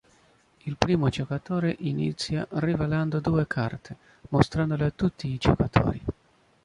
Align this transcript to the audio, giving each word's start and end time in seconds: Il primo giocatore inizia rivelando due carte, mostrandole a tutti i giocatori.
Il 0.63 0.77
primo 0.77 1.09
giocatore 1.09 1.75
inizia 1.81 2.47
rivelando 2.53 3.19
due 3.19 3.45
carte, 3.45 3.95
mostrandole 4.29 4.85
a 4.85 4.89
tutti 4.89 5.27
i 5.31 5.37
giocatori. 5.37 6.01